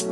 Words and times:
Hey 0.00 0.06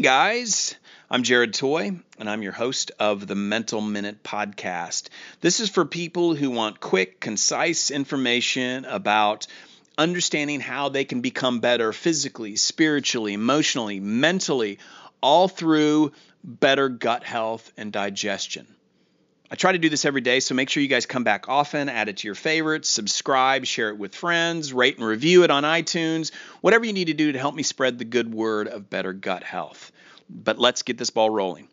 guys, 0.00 0.74
I'm 1.10 1.22
Jared 1.22 1.54
Toy, 1.54 1.92
and 2.18 2.28
I'm 2.28 2.42
your 2.42 2.52
host 2.52 2.92
of 3.00 3.26
the 3.26 3.34
Mental 3.34 3.80
Minute 3.80 4.22
Podcast. 4.22 5.08
This 5.40 5.60
is 5.60 5.70
for 5.70 5.86
people 5.86 6.34
who 6.34 6.50
want 6.50 6.80
quick, 6.80 7.18
concise 7.18 7.90
information 7.90 8.84
about 8.84 9.46
understanding 9.96 10.60
how 10.60 10.90
they 10.90 11.06
can 11.06 11.22
become 11.22 11.60
better 11.60 11.94
physically, 11.94 12.56
spiritually, 12.56 13.32
emotionally, 13.32 14.00
mentally, 14.00 14.80
all 15.22 15.48
through 15.48 16.12
better 16.44 16.90
gut 16.90 17.24
health 17.24 17.72
and 17.78 17.90
digestion. 17.90 18.66
I 19.50 19.54
try 19.54 19.72
to 19.72 19.78
do 19.78 19.88
this 19.88 20.04
every 20.04 20.22
day, 20.22 20.40
so 20.40 20.54
make 20.54 20.68
sure 20.68 20.82
you 20.82 20.88
guys 20.88 21.06
come 21.06 21.22
back 21.22 21.48
often, 21.48 21.88
add 21.88 22.08
it 22.08 22.18
to 22.18 22.28
your 22.28 22.34
favorites, 22.34 22.88
subscribe, 22.88 23.64
share 23.64 23.90
it 23.90 23.98
with 23.98 24.14
friends, 24.14 24.72
rate 24.72 24.96
and 24.96 25.06
review 25.06 25.44
it 25.44 25.50
on 25.50 25.62
iTunes, 25.62 26.32
whatever 26.60 26.84
you 26.84 26.92
need 26.92 27.06
to 27.06 27.14
do 27.14 27.30
to 27.32 27.38
help 27.38 27.54
me 27.54 27.62
spread 27.62 27.98
the 27.98 28.04
good 28.04 28.34
word 28.34 28.66
of 28.66 28.90
better 28.90 29.12
gut 29.12 29.44
health. 29.44 29.92
But 30.28 30.58
let's 30.58 30.82
get 30.82 30.98
this 30.98 31.10
ball 31.10 31.30
rolling. 31.30 31.68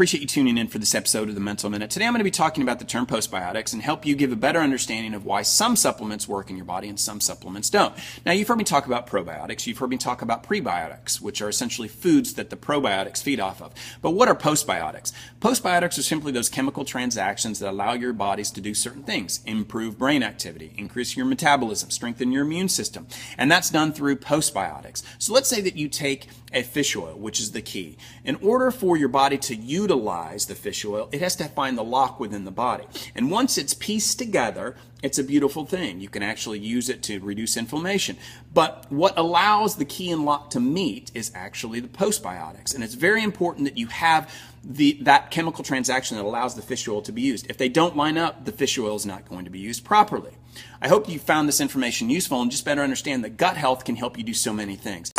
Appreciate 0.00 0.22
you 0.22 0.26
tuning 0.26 0.56
in 0.56 0.66
for 0.66 0.78
this 0.78 0.94
episode 0.94 1.28
of 1.28 1.34
the 1.34 1.42
Mental 1.42 1.68
Minute. 1.68 1.90
Today 1.90 2.06
I'm 2.06 2.14
going 2.14 2.20
to 2.20 2.24
be 2.24 2.30
talking 2.30 2.62
about 2.62 2.78
the 2.78 2.86
term 2.86 3.04
postbiotics 3.04 3.74
and 3.74 3.82
help 3.82 4.06
you 4.06 4.16
give 4.16 4.32
a 4.32 4.36
better 4.36 4.60
understanding 4.60 5.12
of 5.12 5.26
why 5.26 5.42
some 5.42 5.76
supplements 5.76 6.26
work 6.26 6.48
in 6.48 6.56
your 6.56 6.64
body 6.64 6.88
and 6.88 6.98
some 6.98 7.20
supplements 7.20 7.68
don't. 7.68 7.94
Now, 8.24 8.32
you've 8.32 8.48
heard 8.48 8.56
me 8.56 8.64
talk 8.64 8.86
about 8.86 9.06
probiotics. 9.06 9.66
You've 9.66 9.76
heard 9.76 9.90
me 9.90 9.98
talk 9.98 10.22
about 10.22 10.42
prebiotics, 10.42 11.20
which 11.20 11.42
are 11.42 11.50
essentially 11.50 11.86
foods 11.86 12.32
that 12.32 12.48
the 12.48 12.56
probiotics 12.56 13.22
feed 13.22 13.40
off 13.40 13.60
of. 13.60 13.74
But 14.00 14.12
what 14.12 14.26
are 14.26 14.34
postbiotics? 14.34 15.12
Postbiotics 15.38 15.98
are 15.98 16.02
simply 16.02 16.32
those 16.32 16.48
chemical 16.48 16.86
transactions 16.86 17.58
that 17.58 17.68
allow 17.68 17.92
your 17.92 18.14
bodies 18.14 18.50
to 18.52 18.62
do 18.62 18.72
certain 18.72 19.02
things. 19.02 19.40
Improve 19.44 19.98
brain 19.98 20.22
activity, 20.22 20.72
increase 20.78 21.14
your 21.14 21.26
metabolism, 21.26 21.90
strengthen 21.90 22.32
your 22.32 22.44
immune 22.44 22.70
system. 22.70 23.06
And 23.36 23.52
that's 23.52 23.68
done 23.68 23.92
through 23.92 24.16
postbiotics. 24.16 25.02
So 25.18 25.34
let's 25.34 25.50
say 25.50 25.60
that 25.60 25.76
you 25.76 25.90
take 25.90 26.28
a 26.54 26.62
fish 26.62 26.96
oil, 26.96 27.18
which 27.18 27.38
is 27.38 27.52
the 27.52 27.60
key. 27.60 27.98
In 28.24 28.36
order 28.36 28.70
for 28.70 28.96
your 28.96 29.08
body 29.08 29.36
to 29.36 29.54
use 29.54 29.89
utilize 29.90 30.46
the 30.46 30.54
fish 30.54 30.84
oil, 30.84 31.08
it 31.10 31.20
has 31.20 31.34
to 31.34 31.44
find 31.44 31.76
the 31.76 31.82
lock 31.82 32.20
within 32.20 32.44
the 32.44 32.50
body. 32.52 32.84
And 33.16 33.28
once 33.28 33.58
it's 33.58 33.74
pieced 33.74 34.18
together, 34.18 34.76
it's 35.02 35.18
a 35.18 35.24
beautiful 35.24 35.66
thing. 35.66 36.00
You 36.00 36.08
can 36.08 36.22
actually 36.22 36.60
use 36.60 36.88
it 36.88 37.02
to 37.04 37.18
reduce 37.18 37.56
inflammation. 37.56 38.16
But 38.54 38.86
what 38.90 39.18
allows 39.18 39.76
the 39.76 39.84
key 39.84 40.12
and 40.12 40.24
lock 40.24 40.50
to 40.50 40.60
meet 40.60 41.10
is 41.12 41.32
actually 41.34 41.80
the 41.80 41.88
postbiotics. 41.88 42.72
And 42.72 42.84
it's 42.84 42.94
very 42.94 43.24
important 43.24 43.64
that 43.64 43.76
you 43.76 43.88
have 43.88 44.32
the, 44.62 44.98
that 45.02 45.32
chemical 45.32 45.64
transaction 45.64 46.16
that 46.18 46.24
allows 46.24 46.54
the 46.54 46.62
fish 46.62 46.86
oil 46.86 47.02
to 47.02 47.12
be 47.12 47.22
used. 47.22 47.50
If 47.50 47.58
they 47.58 47.68
don't 47.68 47.96
line 47.96 48.16
up, 48.16 48.44
the 48.44 48.52
fish 48.52 48.78
oil 48.78 48.94
is 48.94 49.06
not 49.06 49.28
going 49.28 49.44
to 49.44 49.50
be 49.50 49.58
used 49.58 49.84
properly. 49.84 50.34
I 50.80 50.86
hope 50.86 51.08
you 51.08 51.18
found 51.18 51.48
this 51.48 51.60
information 51.60 52.10
useful 52.10 52.40
and 52.40 52.50
just 52.50 52.64
better 52.64 52.82
understand 52.82 53.24
that 53.24 53.36
gut 53.36 53.56
health 53.56 53.84
can 53.84 53.96
help 53.96 54.16
you 54.16 54.22
do 54.22 54.34
so 54.34 54.52
many 54.52 54.76
things. 54.76 55.10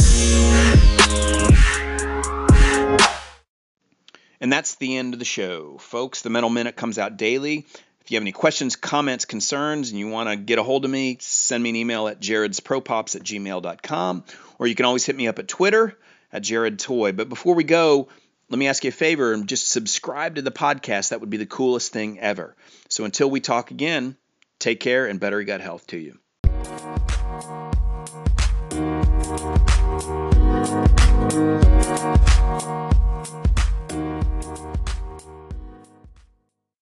And 4.41 4.51
that's 4.51 4.75
the 4.75 4.97
end 4.97 5.13
of 5.13 5.19
the 5.19 5.25
show. 5.25 5.77
Folks, 5.77 6.23
the 6.23 6.31
Mental 6.31 6.49
Minute 6.49 6.75
comes 6.75 6.97
out 6.97 7.15
daily. 7.15 7.67
If 8.01 8.09
you 8.09 8.15
have 8.15 8.23
any 8.23 8.31
questions, 8.31 8.75
comments, 8.75 9.25
concerns, 9.25 9.91
and 9.91 9.99
you 9.99 10.07
want 10.07 10.29
to 10.29 10.35
get 10.35 10.57
a 10.57 10.63
hold 10.63 10.83
of 10.83 10.89
me, 10.89 11.17
send 11.21 11.61
me 11.61 11.69
an 11.69 11.75
email 11.75 12.07
at 12.07 12.19
jaredspropops 12.19 13.15
at 13.15 13.21
gmail.com, 13.21 14.23
or 14.57 14.65
you 14.65 14.73
can 14.73 14.85
always 14.85 15.05
hit 15.05 15.15
me 15.15 15.27
up 15.27 15.37
at 15.37 15.47
Twitter 15.47 15.95
at 16.33 16.41
jaredtoy. 16.41 17.15
But 17.15 17.29
before 17.29 17.53
we 17.53 17.63
go, 17.63 18.09
let 18.49 18.57
me 18.57 18.67
ask 18.67 18.83
you 18.83 18.89
a 18.89 18.91
favor 18.91 19.31
and 19.31 19.47
just 19.47 19.69
subscribe 19.69 20.35
to 20.35 20.41
the 20.41 20.51
podcast. 20.51 21.09
That 21.09 21.21
would 21.21 21.29
be 21.29 21.37
the 21.37 21.45
coolest 21.45 21.93
thing 21.93 22.19
ever. 22.19 22.55
So 22.89 23.05
until 23.05 23.29
we 23.29 23.39
talk 23.39 23.69
again, 23.69 24.17
take 24.57 24.79
care 24.79 25.05
and 25.05 25.19
better 25.19 25.43
gut 25.43 25.61
health 25.61 25.85
to 25.87 25.97
you. 25.97 26.17